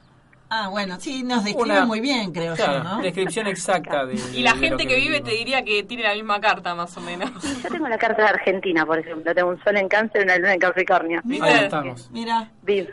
Ah, 0.51 0.69
bueno, 0.69 1.01
sí, 1.01 1.25
nos 1.25 1.43
describe 1.43 1.85
muy 1.85 2.01
bien, 2.01 2.33
creo 2.33 2.55
yo, 2.55 2.85
¿no? 2.85 3.01
Descripción 3.01 3.49
exacta 3.49 4.07
de, 4.07 4.15
Y 4.35 4.43
la 4.43 4.55
gente 4.55 4.87
que, 4.87 4.95
vive 4.97 5.21
te 5.21 5.33
diría 5.33 5.65
que 5.65 5.83
tiene 5.83 6.05
la 6.05 6.15
misma 6.15 6.41
carta, 6.41 6.77
más 6.77 6.97
o 6.97 7.01
menos. 7.01 7.31
Yo 7.63 7.71
tengo 7.71 7.89
la 7.89 7.99
carta 7.99 8.23
de 8.23 8.29
Argentina, 8.29 8.87
por 8.87 8.99
ejemplo. 8.99 9.35
Tengo 9.35 9.49
un 9.49 9.65
sol 9.65 9.77
en 9.77 9.89
cáncer 9.89 10.21
y 10.21 10.25
una 10.25 10.37
luna 10.37 10.55
en 10.55 10.61
Capricornio. 10.61 11.23
Ahí 11.43 11.65
estamos. 11.65 12.09
Mira. 12.13 12.51
Vivo. 12.63 12.89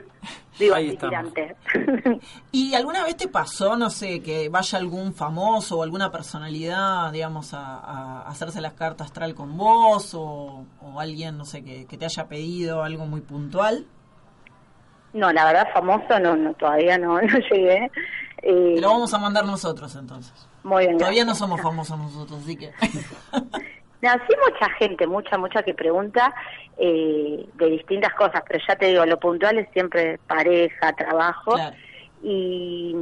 Ahí 0.74 0.98
¿Y 2.52 2.74
alguna 2.76 3.04
vez 3.04 3.18
te 3.18 3.28
pasó, 3.28 3.76
no 3.76 3.90
sé, 3.90 4.22
que 4.22 4.50
vaya 4.50 4.78
algún 4.78 5.14
famoso 5.14 5.80
o 5.80 5.84
alguna 5.84 6.12
personalidad, 6.12 7.12
digamos, 7.12 7.54
a, 7.54 8.22
hacerse 8.28 8.62
las 8.62 8.74
cartas 8.74 9.08
astral 9.08 9.34
con 9.34 9.58
vos 9.58 10.14
o, 10.14 10.66
alguien, 10.98 11.38
no 11.38 11.46
sé, 11.46 11.64
que, 11.64 11.86
que 11.86 11.98
te 11.98 12.06
haya 12.06 12.28
pedido 12.28 12.84
algo 12.84 13.06
muy 13.06 13.22
puntual? 13.22 13.86
No, 15.14 15.32
la 15.32 15.46
verdad 15.46 15.68
famoso 15.74 16.20
no, 16.20 16.36
no 16.36 16.54
todavía 16.54 16.98
no, 16.98 17.22
no 17.22 17.40
llegué. 17.52 17.92
Eh, 18.44 18.76
lo 18.80 18.90
vamos 18.90 19.14
a 19.14 19.20
mandar 19.20 19.46
nosotros 19.46 19.96
entonces. 19.96 20.34
Muy 20.64 20.86
bien. 20.86 20.98
Todavía 20.98 21.26
no 21.26 21.36
somos 21.36 21.62
famosos 21.62 21.98
nosotros, 21.98 22.42
así 22.44 22.56
que... 22.56 22.72
no, 24.02 24.12
sí 24.28 24.36
mucha 24.50 24.70
gente, 24.78 25.08
mucha, 25.08 25.38
mucha 25.38 25.64
que 25.64 25.74
pregunta 25.74 26.34
eh, 26.78 27.46
de 27.54 27.66
distintas 27.70 28.14
cosas, 28.14 28.42
pero 28.48 28.64
ya 28.68 28.76
te 28.76 28.88
digo, 28.88 29.06
lo 29.06 29.20
puntual 29.20 29.58
es 29.58 29.70
siempre 29.72 30.20
pareja, 30.28 30.94
trabajo. 30.94 31.56
Y, 32.24 32.96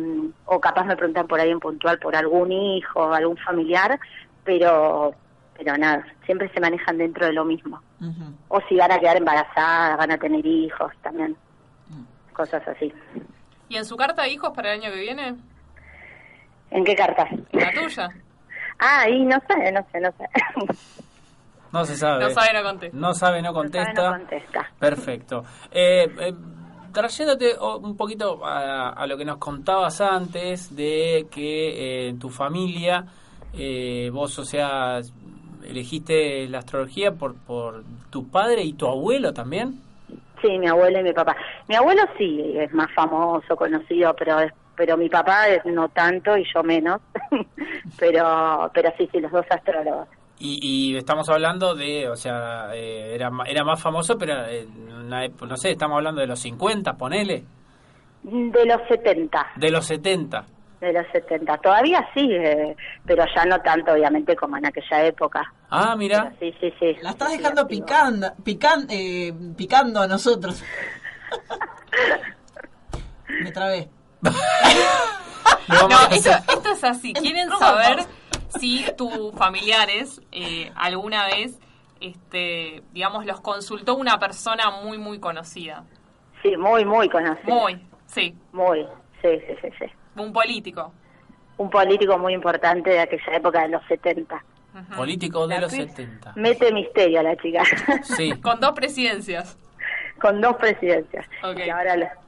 o 0.45 0.59
capaz 0.61 0.85
me 0.85 0.95
preguntan 0.95 1.27
por 1.27 1.39
ahí 1.39 1.49
en 1.49 1.59
puntual 1.59 1.99
por 1.99 2.15
algún 2.15 2.51
hijo, 2.51 3.13
algún 3.13 3.37
familiar, 3.37 3.99
pero 4.43 5.13
pero 5.57 5.75
nada, 5.75 6.05
siempre 6.25 6.49
se 6.53 6.61
manejan 6.61 6.97
dentro 6.97 7.25
de 7.25 7.33
lo 7.33 7.43
mismo. 7.43 7.81
O 8.47 8.61
si 8.69 8.77
van 8.77 8.93
a 8.93 8.99
quedar 8.99 9.17
embarazadas, 9.17 9.97
van 9.97 10.11
a 10.11 10.17
tener 10.17 10.45
hijos 10.45 10.93
también 11.01 11.35
cosas 12.39 12.65
así. 12.65 12.93
¿Y 13.67 13.75
en 13.75 13.83
su 13.83 13.97
carta 13.97 14.23
de 14.23 14.29
hijos 14.29 14.51
para 14.55 14.73
el 14.73 14.81
año 14.81 14.91
que 14.93 15.01
viene? 15.01 15.35
¿En 16.71 16.85
qué 16.85 16.95
carta? 16.95 17.27
la 17.51 17.73
tuya. 17.73 18.09
Ah, 18.79 19.09
y 19.09 19.25
no 19.25 19.37
sé, 19.47 19.71
no 19.71 19.85
sé, 19.91 19.99
no 19.99 20.11
sé. 20.11 20.25
No 21.71 21.85
se 21.85 21.95
sabe. 21.95 22.23
No 22.23 22.29
sabe, 22.31 22.53
no 22.53 22.63
contesta. 22.63 22.97
No 22.97 23.13
sabe, 23.13 23.41
no 23.41 23.53
contesta. 23.53 24.11
No, 24.11 24.17
contesta. 24.17 24.71
Perfecto. 24.79 25.43
Eh, 25.71 26.07
eh, 26.19 26.33
trayéndote 26.91 27.55
un 27.59 27.95
poquito 27.95 28.41
a, 28.43 29.05
lo 29.07 29.17
que 29.17 29.25
nos 29.25 29.37
contabas 29.37 30.01
antes 30.01 30.75
de 30.75 31.27
que 31.31 32.07
en 32.07 32.15
eh, 32.15 32.19
tu 32.19 32.29
familia, 32.29 33.05
eh, 33.53 34.09
vos, 34.11 34.39
o 34.39 34.45
sea, 34.45 34.99
elegiste 35.63 36.47
la 36.47 36.59
astrología 36.59 37.11
por, 37.11 37.35
por 37.35 37.83
tu 38.09 38.29
padre 38.29 38.63
y 38.63 38.73
tu 38.73 38.87
abuelo 38.87 39.33
también. 39.33 39.81
Sí, 40.41 40.57
mi 40.57 40.67
abuelo 40.67 41.01
y 41.01 41.03
mi 41.03 41.13
papá. 41.13 41.35
Mi 41.67 41.75
abuelo 41.75 42.01
sí 42.17 42.53
es 42.55 42.73
más 42.73 42.91
famoso, 42.93 43.55
conocido, 43.55 44.15
pero 44.15 44.37
pero 44.79 44.95
mi 44.95 45.09
papá 45.09 45.49
es 45.49 45.65
no 45.65 45.89
tanto 45.89 46.37
y 46.37 46.45
yo 46.53 46.63
menos. 46.63 47.01
pero 47.97 48.71
pero 48.73 48.91
sí, 48.97 49.09
sí, 49.11 49.19
los 49.19 49.31
dos 49.31 49.45
astrólogos. 49.49 50.07
Y, 50.39 50.93
y 50.93 50.97
estamos 50.97 51.27
hablando 51.29 51.75
de, 51.75 52.07
o 52.07 52.15
sea, 52.15 52.73
eh, 52.73 53.13
era, 53.13 53.29
era 53.45 53.63
más 53.65 53.81
famoso, 53.81 54.17
pero 54.17 54.35
no 54.35 55.57
sé, 55.57 55.71
estamos 55.71 55.97
hablando 55.97 56.21
de 56.21 56.27
los 56.27 56.39
50, 56.39 56.93
ponele. 56.93 57.43
De 58.23 58.65
los 58.65 58.87
70. 58.87 59.51
De 59.57 59.69
los 59.69 59.85
70 59.85 60.45
de 60.79 60.93
los 60.93 61.05
70. 61.11 61.57
Todavía 61.57 62.07
sí, 62.13 62.29
eh, 62.31 62.73
pero 63.05 63.25
ya 63.35 63.45
no 63.45 63.59
tanto, 63.61 63.93
obviamente, 63.93 64.35
como 64.35 64.57
en 64.57 64.65
aquella 64.65 65.05
época. 65.05 65.53
Ah, 65.69 65.95
mira. 65.97 66.33
sí, 66.39 66.53
sí, 66.59 66.73
sí. 66.79 66.95
La 67.01 67.11
estás 67.11 67.31
dejando 67.31 67.67
picando, 67.67 68.33
pican, 68.43 68.87
eh, 68.89 69.33
picando 69.55 70.01
a 70.01 70.07
nosotros. 70.07 70.63
Me 73.43 73.51
trabé. 73.51 73.87
no, 75.69 75.87
esto, 76.11 76.29
esto, 76.29 76.71
es 76.71 76.83
así. 76.83 77.13
Quieren 77.21 77.49
saber 77.49 77.99
si 78.59 78.85
tus 78.97 79.33
familiares 79.35 80.21
eh, 80.31 80.71
alguna 80.75 81.25
vez, 81.25 81.59
este, 82.01 82.83
digamos, 82.91 83.25
los 83.25 83.41
consultó 83.41 83.95
una 83.95 84.19
persona 84.19 84.71
muy, 84.83 84.97
muy 84.97 85.19
conocida. 85.19 85.83
Sí, 86.41 86.55
muy, 86.57 86.85
muy 86.85 87.09
conocida. 87.09 87.53
Muy, 87.53 87.85
sí. 88.07 88.35
Muy, 88.51 88.85
sí, 89.21 89.29
sí, 89.47 89.55
sí. 89.61 89.67
sí. 89.79 89.85
Un 90.15 90.33
político. 90.33 90.93
Un 91.57 91.69
político 91.69 92.17
muy 92.17 92.33
importante 92.33 92.89
de 92.89 92.99
aquella 93.01 93.35
época 93.35 93.61
de 93.61 93.69
los 93.69 93.85
70. 93.87 94.43
Político 94.95 95.47
de 95.47 95.59
los 95.59 95.71
70. 95.71 96.33
Mete 96.35 96.71
misterio 96.71 97.19
a 97.19 97.23
la 97.23 97.35
chica. 97.37 97.63
Sí. 98.03 98.31
Con 98.41 98.59
dos 98.59 98.71
presidencias. 98.73 99.57
Con 100.21 100.41
dos 100.41 100.55
presidencias. 100.57 101.25
Y 101.57 101.69
ahora 101.69 102.18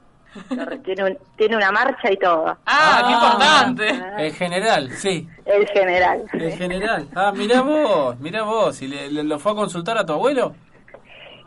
tiene, 0.84 1.18
tiene 1.36 1.56
una 1.56 1.70
marcha 1.72 2.10
y 2.10 2.16
todo. 2.16 2.46
Ah, 2.46 2.56
ah 2.66 3.04
qué 3.06 3.12
importante. 3.12 3.88
Ah. 3.90 4.22
El 4.22 4.32
general, 4.32 4.90
sí. 4.92 5.28
El 5.44 5.66
general. 5.68 6.24
El 6.32 6.52
general. 6.52 7.08
Ah, 7.14 7.32
mira 7.34 7.60
vos, 7.62 8.18
mira 8.20 8.42
vos. 8.42 8.80
¿Y 8.82 8.88
le, 8.88 9.10
lo 9.10 9.38
fue 9.38 9.52
a 9.52 9.54
consultar 9.54 9.98
a 9.98 10.06
tu 10.06 10.12
abuelo? 10.12 10.54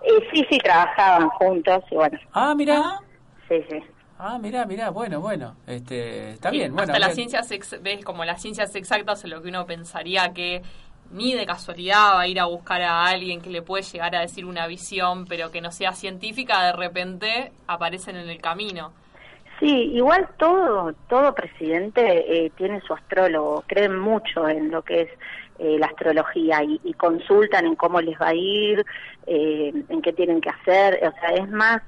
Eh, 0.03 0.27
sí, 0.31 0.45
sí, 0.49 0.57
trabajaban 0.59 1.29
juntos 1.29 1.83
y 1.89 1.95
bueno. 1.95 2.19
Ah, 2.33 2.53
mira. 2.55 2.99
Sí, 3.47 3.55
sí. 3.69 3.79
Ah, 4.17 4.39
mira, 4.39 4.65
mira, 4.65 4.91
bueno, 4.91 5.19
bueno, 5.19 5.55
este, 5.67 6.31
está 6.31 6.49
bien. 6.49 6.73
Bueno, 6.73 6.93
hasta 6.93 6.99
las 6.99 7.15
ciencias, 7.15 7.49
ves, 7.81 8.03
como 8.05 8.23
las 8.23 8.41
ciencias 8.41 8.73
exactas 8.75 9.23
en 9.25 9.31
lo 9.31 9.41
que 9.41 9.49
uno 9.49 9.65
pensaría 9.65 10.31
que 10.33 10.61
ni 11.11 11.33
de 11.33 11.45
casualidad 11.45 12.15
va 12.15 12.21
a 12.21 12.27
ir 12.27 12.39
a 12.39 12.45
buscar 12.45 12.81
a 12.81 13.05
alguien 13.05 13.41
que 13.41 13.49
le 13.49 13.61
puede 13.61 13.83
llegar 13.83 14.15
a 14.15 14.21
decir 14.21 14.45
una 14.45 14.67
visión, 14.67 15.25
pero 15.25 15.51
que 15.51 15.61
no 15.61 15.71
sea 15.71 15.93
científica, 15.93 16.65
de 16.65 16.73
repente 16.73 17.51
aparecen 17.67 18.15
en 18.17 18.29
el 18.29 18.41
camino. 18.41 18.91
Sí, 19.59 19.91
igual 19.93 20.27
todo, 20.37 20.93
todo 21.07 21.33
presidente 21.33 22.45
eh, 22.45 22.51
tiene 22.57 22.81
su 22.81 22.93
astrólogo, 22.93 23.63
creen 23.67 23.97
mucho 23.97 24.49
en 24.49 24.69
lo 24.69 24.81
que 24.81 25.03
es 25.03 25.09
eh, 25.59 25.77
la 25.79 25.87
astrología 25.87 26.61
y, 26.61 26.93
consultan 26.95 27.65
en 27.65 27.75
cómo 27.75 28.01
les 28.01 28.19
va 28.19 28.29
a 28.29 28.33
ir, 28.33 28.85
eh, 29.25 29.71
en 29.87 30.01
qué 30.01 30.11
tienen 30.11 30.41
que 30.41 30.49
hacer, 30.49 30.99
o 31.07 31.19
sea, 31.19 31.29
es 31.35 31.49
más 31.49 31.81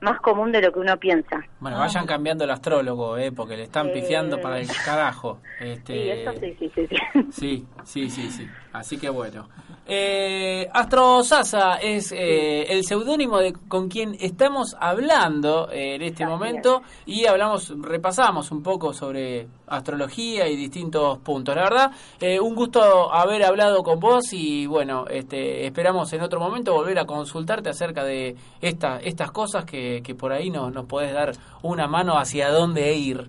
más 0.00 0.20
común 0.20 0.52
de 0.52 0.60
lo 0.60 0.72
que 0.72 0.80
uno 0.80 0.96
piensa. 0.98 1.36
Bueno, 1.60 1.78
vayan 1.78 2.04
ah. 2.04 2.06
cambiando 2.06 2.44
el 2.44 2.50
astrólogo, 2.50 3.16
¿eh? 3.16 3.32
porque 3.32 3.56
le 3.56 3.64
están 3.64 3.90
pifiando 3.92 4.40
para 4.40 4.58
el 4.60 4.68
carajo. 4.84 5.40
Este... 5.60 5.94
Sí, 5.94 6.10
eso 6.10 6.32
sí, 6.38 6.56
sí, 6.58 6.70
sí. 6.74 6.96
Sí, 7.30 7.66
sí, 7.84 8.10
sí, 8.10 8.30
sí. 8.30 8.48
Así 8.72 8.98
que 8.98 9.08
bueno. 9.08 9.48
Eh, 9.88 10.68
Astro 10.72 11.22
Sasa 11.22 11.76
es 11.76 12.10
eh, 12.10 12.64
el 12.72 12.84
seudónimo 12.84 13.38
de 13.38 13.52
con 13.52 13.88
quien 13.88 14.16
estamos 14.18 14.76
hablando 14.80 15.70
eh, 15.70 15.94
en 15.94 16.02
este 16.02 16.26
momento 16.26 16.82
y 17.06 17.26
hablamos, 17.26 17.72
repasamos 17.80 18.50
un 18.50 18.64
poco 18.64 18.92
sobre 18.92 19.46
astrología 19.68 20.48
y 20.48 20.56
distintos 20.56 21.18
puntos. 21.18 21.54
La 21.54 21.62
verdad, 21.62 21.92
eh, 22.20 22.40
un 22.40 22.56
gusto 22.56 23.12
haber 23.14 23.44
hablado 23.44 23.84
con 23.84 24.00
vos 24.00 24.32
y 24.32 24.66
bueno, 24.66 25.06
este, 25.08 25.66
esperamos 25.66 26.12
en 26.12 26.22
otro 26.22 26.40
momento 26.40 26.72
volver 26.72 26.98
a 26.98 27.04
consultarte 27.04 27.70
acerca 27.70 28.02
de 28.02 28.34
esta, 28.60 28.98
estas 28.98 29.30
cosas 29.30 29.64
que, 29.64 29.85
que 30.04 30.14
por 30.14 30.32
ahí 30.32 30.50
nos, 30.50 30.72
nos 30.72 30.86
podés 30.86 31.12
dar 31.12 31.32
una 31.62 31.86
mano 31.86 32.18
hacia 32.18 32.50
dónde 32.50 32.94
ir. 32.94 33.28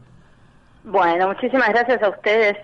Bueno, 0.84 1.28
muchísimas 1.28 1.70
gracias 1.70 2.02
a 2.02 2.10
ustedes 2.10 2.58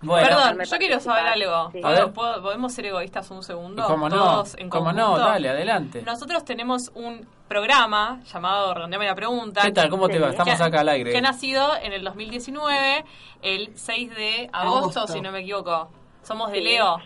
Perdón, 0.00 0.64
yo 0.64 0.78
quiero 0.78 1.00
saber 1.00 1.26
algo. 1.26 1.72
¿Podemos 2.14 2.72
ser 2.72 2.86
egoístas 2.86 3.30
un 3.30 3.42
segundo? 3.42 3.84
¿Cómo 3.86 4.08
no? 4.08 4.44
¿Cómo 4.68 4.92
no? 4.92 5.18
Dale, 5.18 5.48
adelante. 5.48 6.02
Nosotros 6.02 6.44
tenemos 6.44 6.92
un 6.94 7.26
programa 7.48 8.20
llamado 8.30 8.74
Redondeame 8.74 9.06
la 9.06 9.14
Pregunta. 9.14 9.62
¿Qué 9.62 9.72
tal? 9.72 9.88
¿Cómo 9.88 10.08
te 10.08 10.18
va? 10.18 10.30
Estamos 10.30 10.60
acá 10.60 10.80
al 10.80 10.88
aire. 10.90 11.10
Que 11.10 11.18
ha 11.18 11.22
nacido 11.22 11.76
en 11.82 11.92
el 11.92 12.04
2019, 12.04 13.04
el 13.42 13.72
6 13.74 14.14
de 14.14 14.50
agosto, 14.52 15.06
si 15.08 15.20
no 15.20 15.32
me 15.32 15.40
equivoco. 15.40 15.90
Somos 16.22 16.52
de 16.52 16.60
Leo. 16.60 16.98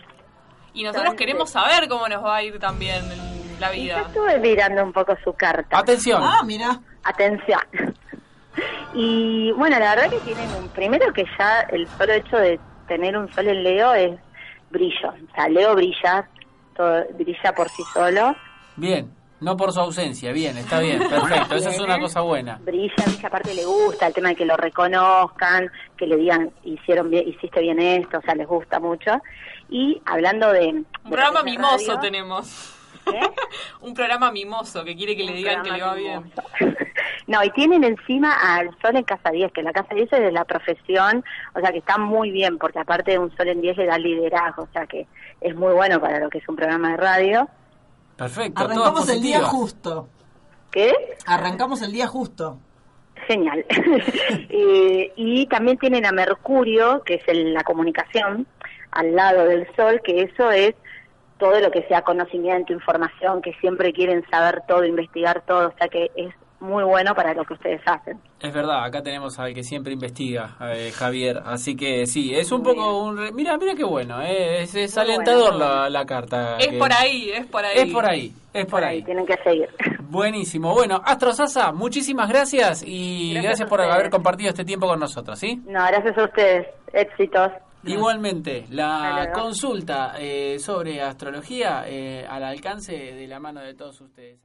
Y 0.73 0.83
nosotros 0.83 1.13
queremos 1.13 1.51
saber 1.51 1.87
cómo 1.87 2.07
nos 2.07 2.23
va 2.23 2.37
a 2.37 2.43
ir 2.43 2.59
también 2.59 3.03
en 3.11 3.32
la 3.63 3.71
vida. 3.71 3.97
Yo 3.97 4.07
estuve 4.07 4.39
mirando 4.39 4.83
un 4.83 4.93
poco 4.93 5.15
su 5.23 5.33
carta. 5.33 5.79
Atención. 5.79 6.21
Ah, 6.21 6.41
mira. 6.45 6.79
Atención. 7.03 7.61
Y 8.95 9.51
bueno, 9.53 9.79
la 9.79 9.95
verdad 9.95 10.11
que 10.11 10.19
tienen 10.19 10.47
un... 10.53 10.69
Primero 10.69 11.11
que 11.11 11.23
ya 11.39 11.61
el 11.71 11.87
solo 11.87 12.13
hecho 12.13 12.37
de 12.37 12.59
tener 12.87 13.17
un 13.17 13.27
sol 13.33 13.47
en 13.47 13.63
Leo 13.63 13.91
es 13.95 14.19
brillo. 14.69 15.09
O 15.09 15.35
sea, 15.35 15.49
Leo 15.49 15.73
brilla, 15.73 16.29
todo, 16.75 17.03
brilla 17.17 17.53
por 17.55 17.69
sí 17.69 17.81
solo. 17.91 18.35
Bien, 18.75 19.11
no 19.39 19.57
por 19.57 19.73
su 19.73 19.79
ausencia, 19.79 20.31
bien, 20.31 20.57
está 20.57 20.79
bien, 20.79 20.99
perfecto, 20.99 21.55
esa 21.55 21.71
es 21.71 21.79
una 21.79 21.99
cosa 21.99 22.21
buena. 22.21 22.59
Brilla, 22.63 22.93
brilla, 23.05 23.27
aparte 23.27 23.55
le 23.55 23.65
gusta 23.65 24.07
el 24.07 24.13
tema 24.13 24.29
de 24.29 24.35
que 24.35 24.45
lo 24.45 24.55
reconozcan, 24.57 25.71
que 25.97 26.05
le 26.05 26.17
digan, 26.17 26.51
hicieron 26.63 27.09
bien, 27.09 27.27
hiciste 27.27 27.61
bien 27.61 27.79
esto, 27.79 28.19
o 28.19 28.21
sea, 28.21 28.35
les 28.35 28.47
gusta 28.47 28.79
mucho. 28.79 29.11
Y 29.69 29.99
hablando 30.05 30.51
de... 30.53 30.67
Un 30.67 30.85
programa 31.03 31.41
mimoso 31.41 31.97
tenemos. 31.99 32.82
un 33.81 33.93
programa 33.93 34.31
mimoso 34.31 34.83
que 34.83 34.95
quiere 34.95 35.15
que 35.15 35.23
le 35.23 35.33
digan 35.33 35.63
que 35.63 35.71
le 35.71 35.81
va 35.81 35.95
bien. 35.95 36.31
No, 37.25 37.41
y 37.41 37.49
tienen 37.51 37.85
encima 37.85 38.33
al 38.33 38.69
Sol 38.81 38.97
en 38.97 39.03
Casa 39.03 39.31
10, 39.31 39.53
que 39.53 39.63
la 39.63 39.71
Casa 39.71 39.95
10 39.95 40.11
es 40.11 40.19
de 40.19 40.31
la 40.31 40.43
profesión, 40.43 41.23
o 41.55 41.59
sea 41.61 41.71
que 41.71 41.77
está 41.77 41.97
muy 41.97 42.31
bien, 42.31 42.57
porque 42.57 42.79
aparte 42.79 43.11
de 43.11 43.19
un 43.19 43.33
Sol 43.37 43.47
en 43.47 43.61
10 43.61 43.77
le 43.77 43.85
da 43.85 43.97
liderazgo, 43.97 44.63
o 44.63 44.67
sea 44.73 44.85
que 44.85 45.07
es 45.39 45.55
muy 45.55 45.73
bueno 45.73 46.01
para 46.01 46.19
lo 46.19 46.29
que 46.29 46.39
es 46.39 46.49
un 46.49 46.57
programa 46.57 46.91
de 46.91 46.97
radio. 46.97 47.47
Perfecto. 48.17 48.63
Arrancamos 48.63 49.07
el 49.09 49.21
día 49.21 49.41
justo. 49.41 50.09
¿Qué? 50.69 50.93
Arrancamos 51.25 51.81
el 51.81 51.93
día 51.93 52.07
justo. 52.07 52.59
Genial. 53.25 53.65
y 54.49 55.47
también 55.47 55.77
tienen 55.77 56.05
a 56.05 56.11
Mercurio, 56.11 57.03
que 57.03 57.15
es 57.15 57.23
la 57.27 57.63
comunicación, 57.63 58.45
al 58.91 59.15
lado 59.15 59.45
del 59.45 59.67
Sol, 59.75 60.01
que 60.03 60.23
eso 60.23 60.51
es 60.51 60.75
todo 61.43 61.59
lo 61.59 61.71
que 61.71 61.83
sea 61.89 62.03
conocimiento, 62.03 62.71
información, 62.71 63.41
que 63.41 63.51
siempre 63.55 63.91
quieren 63.91 64.23
saber 64.31 64.61
todo, 64.65 64.85
investigar 64.85 65.41
todo, 65.45 65.67
o 65.67 65.73
sea 65.77 65.89
que 65.89 66.09
es 66.15 66.33
muy 66.61 66.85
bueno 66.85 67.13
para 67.13 67.33
lo 67.33 67.43
que 67.43 67.55
ustedes 67.55 67.81
hacen. 67.85 68.17
Es 68.39 68.53
verdad, 68.53 68.85
acá 68.85 69.03
tenemos 69.03 69.37
al 69.39 69.53
que 69.53 69.61
siempre 69.61 69.91
investiga, 69.91 70.55
eh, 70.73 70.91
Javier, 70.95 71.41
así 71.45 71.75
que 71.75 72.05
sí, 72.05 72.33
es 72.33 72.49
un 72.53 72.63
poco 72.63 73.03
un... 73.03 73.35
Mira, 73.35 73.57
mira 73.57 73.75
qué 73.75 73.83
bueno, 73.83 74.21
eh, 74.21 74.61
es, 74.61 74.97
alentador 74.97 75.55
la, 75.55 76.05
carta. 76.05 76.55
Es 76.59 76.77
por 76.77 76.93
ahí, 76.93 77.29
es 77.31 77.45
por 77.47 77.65
ahí. 77.65 77.77
Es 77.77 77.93
por 77.93 78.05
ahí, 78.05 78.33
es 78.53 78.65
por, 78.65 78.81
ahí. 78.85 79.03
Tienen 79.03 79.25
que 79.25 79.35
seguir. 79.43 79.67
Buenísimo, 79.99 80.73
bueno, 80.73 81.01
Astro 81.03 81.33
Sasa, 81.33 81.73
muchísimas 81.73 82.29
gracias 82.29 82.85
y 82.87 83.33
gracias, 83.33 83.67
por 83.67 83.81
haber 83.81 84.09
compartido 84.09 84.47
este 84.47 84.63
tiempo 84.63 84.87
con 84.87 85.01
nosotros, 85.01 85.37
¿sí? 85.37 85.61
No, 85.65 85.85
gracias 85.87 86.17
a 86.17 86.23
ustedes, 86.23 86.67
éxitos. 86.93 87.51
Igualmente, 87.85 88.65
la 88.69 89.31
consulta 89.33 90.15
eh, 90.17 90.57
sobre 90.59 91.01
astrología 91.01 91.85
al 92.29 92.43
alcance 92.43 92.93
de 92.93 93.27
la 93.27 93.39
mano 93.39 93.61
de 93.61 93.73
todos 93.73 93.99
ustedes. 94.01 94.43